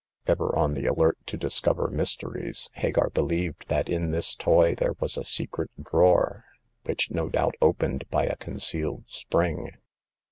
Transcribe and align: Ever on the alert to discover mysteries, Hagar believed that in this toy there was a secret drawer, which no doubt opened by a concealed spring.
Ever 0.25 0.55
on 0.57 0.73
the 0.73 0.87
alert 0.87 1.19
to 1.27 1.37
discover 1.37 1.87
mysteries, 1.87 2.71
Hagar 2.73 3.11
believed 3.11 3.67
that 3.67 3.87
in 3.87 4.09
this 4.09 4.33
toy 4.33 4.73
there 4.73 4.95
was 4.99 5.15
a 5.15 5.23
secret 5.23 5.69
drawer, 5.79 6.45
which 6.85 7.11
no 7.11 7.29
doubt 7.29 7.53
opened 7.61 8.09
by 8.09 8.25
a 8.25 8.35
concealed 8.35 9.03
spring. 9.05 9.69